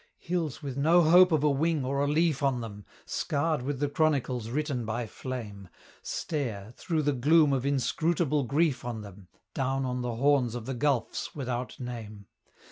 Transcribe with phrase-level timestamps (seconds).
[0.17, 3.87] Hills with no hope of a wing or a leaf on them, Scarred with the
[3.87, 5.69] chronicles written by flame,
[6.01, 10.73] Stare, through the gloom of inscrutable grief on them, Down on the horns of the
[10.73, 12.25] gulfs without name.